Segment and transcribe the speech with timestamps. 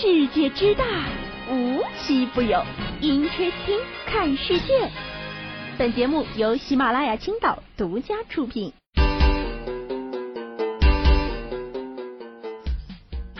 [0.00, 0.84] 世界之大，
[1.50, 2.62] 无奇不有。
[3.00, 4.88] Interesting，看世界。
[5.76, 8.72] 本节目由喜马拉雅青岛独家出品。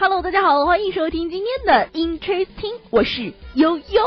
[0.00, 4.02] Hello，大家好，欢迎收听今天的 Interesting，我是悠悠。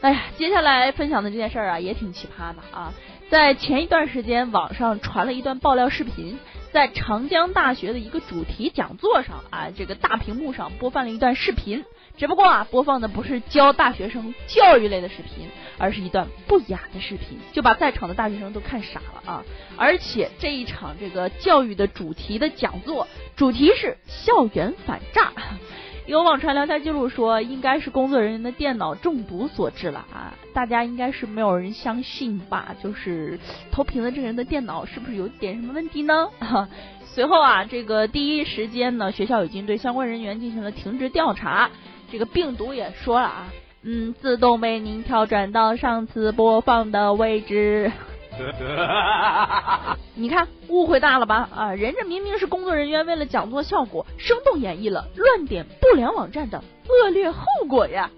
[0.00, 2.92] 哎呀，接下来分享的这件事儿啊，也挺奇葩的啊。
[3.30, 6.36] 在前一段时间，网上传了一段爆料视频。
[6.76, 11.86] 在长江大学的一个主题讲座上啊，这个大屏幕上播放了一段视频，
[12.18, 15.48] 只不过啊，播放的不是教大学生教育类的视频，
[15.78, 19.44] 而是一段不雅的视频，就把在场的大学生都看傻了啊！
[19.78, 25.32] 而且这一场这个教育的主题的讲座，主题是校园反诈。
[26.06, 30.32] 有网传聊天记录说，应该是工作人员的电脑中毒所致了啊！
[30.54, 32.76] 大家应该是没有人相信吧？
[32.80, 33.36] 就是
[33.72, 36.28] 投屏的这个人的电脑是不是有点什么问题呢？
[37.02, 41.68] 随后啊，这个第一时间呢，学校已经对相关人员进行了停职调查。
[42.08, 43.48] 这个病毒也说了啊，
[43.82, 47.90] 嗯，自动为您跳转到上次播放的位置。
[50.14, 51.48] 你看，误会大了吧？
[51.54, 58.10] 啊，人家明明是工作人员，为了讲座效果，生动演绎了乱点不良网站的恶劣后果呀！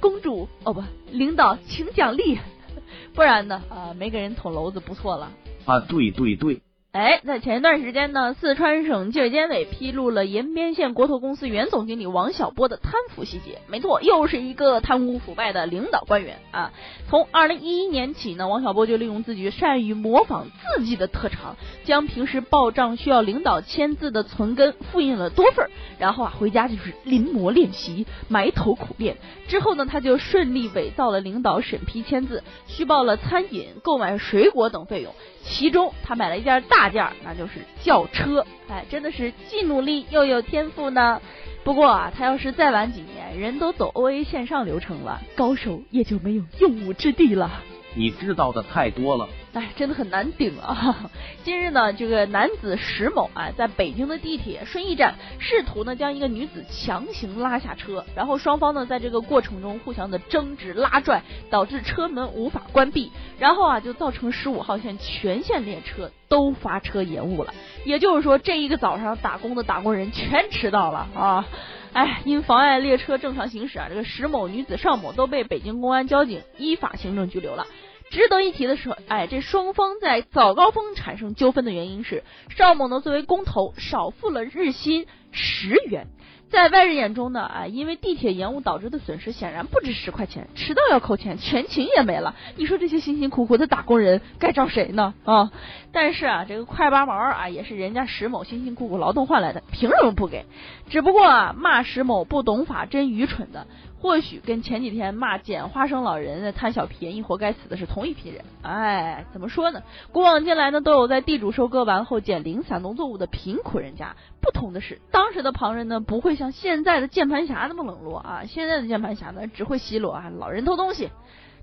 [0.00, 2.38] 公主哦不，领导请奖励，
[3.14, 3.62] 不然呢？
[3.68, 5.30] 啊，没给人捅娄子不错了。
[5.64, 6.60] 啊，对对对。
[6.98, 13.60] 哎，在前一段时间呢，四川省纪委监委披露了延边县国投公司原总经理王小波的贪腐细节。
[13.68, 16.72] 没错，又是一个贪污腐败的领导官员啊！
[17.08, 21.54] 从二零一一年起呢，王小波就利用自己善于模仿字迹的特长，
[21.84, 29.18] 将平时报账需要领导签字的存根复印了多份，然后啊回家就是临摹练习，埋头苦练。
[29.46, 35.14] 之后呢，他就顺利伪造了领导审批签字，虚报了餐饮、购买水果等费用。
[35.48, 38.46] 其中他买了一件大件，那就是轿车。
[38.68, 41.20] 哎，真的是既努力又有天赋呢。
[41.64, 47.50] 不过啊，他要是再晚几年，人都走 OA 线上流程了，高手也就没有用武之地了。
[47.94, 49.28] 你知道的太多了。
[49.58, 51.10] 哎，真的很难顶啊！
[51.42, 63.10] 近日呢，这个男子石某啊，在北京的地铁顺义站，试图呢将一个女子强行拉下车，然后双方呢在这个过程中互相的争执拉拽，导致车门无法关闭，
[63.40, 67.52] 然后啊就造成十五号线全线列车都发车延误了。
[67.84, 71.48] 也就是说，这一个早上打工的打工人全迟到了啊！
[71.94, 77.66] 哎，因妨碍列车正常行驶啊，这个石某女子邵某都被北京公安交警依法行政拘留了。
[78.10, 82.24] 值得一提的是，哎，这双方在早高峰产生纠纷的原因是
[82.56, 86.06] 邵某呢作为工头少付了日薪十元。
[86.50, 92.34] 在外人眼中呢，啊，因为地铁延误导致的损失显然不止十块钱，迟到要扣钱，全勤也没了。
[92.56, 95.12] 你说这些辛辛苦苦的打工人该找谁呢？
[95.26, 95.52] 啊！
[95.92, 100.46] 但是啊，这个快八毛啊，也是人家石某辛辛苦苦劳动换来的，凭什么不给？
[100.88, 103.66] 只不过啊，骂石某不懂法，真愚蠢的。
[104.00, 108.44] 或许跟前几天骂捡花生老人贪小便宜活该死的是同一批人。
[108.62, 109.82] 哎，怎么说呢？
[110.12, 114.14] 古往今来呢，都有在地主收割完后捡零散农作物的贫苦人家。
[114.40, 118.42] 不同的是，当时的旁人呢，不会像现在的键盘侠那么冷落啊。
[118.46, 121.10] 现在的键盘侠呢，只会奚落啊老人偷东西。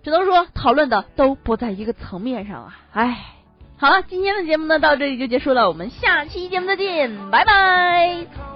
[0.03, 2.77] 只能说讨论的都不在一个层面上啊。
[2.91, 3.17] 哎，
[3.77, 8.54] 好了，今天的节目呢到这里就结束了，我们下期节目再见，拜拜。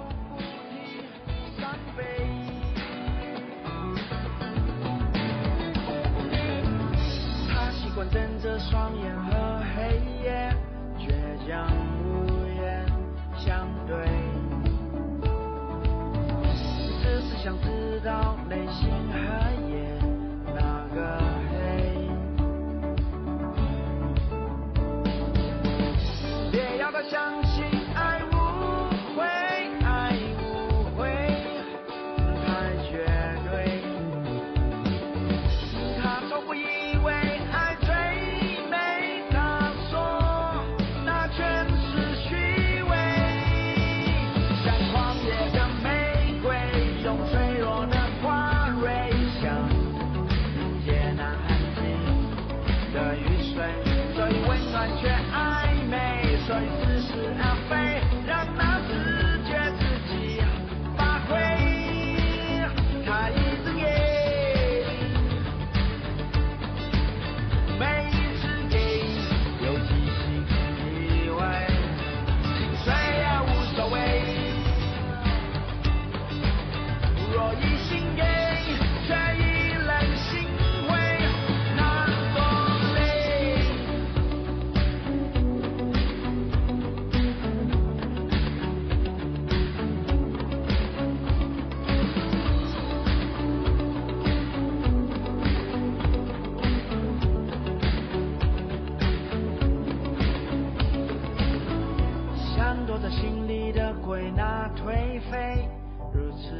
[103.94, 105.68] 归纳颓废，
[106.12, 106.52] 如此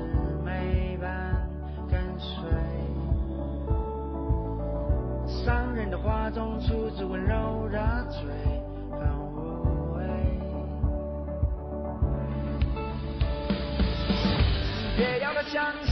[0.45, 1.49] 美般
[1.91, 2.51] 跟随。
[5.27, 7.79] 伤人的话中出自温柔的
[8.11, 8.21] 嘴，
[8.91, 10.03] 很无味。
[14.97, 15.90] 别要他相信。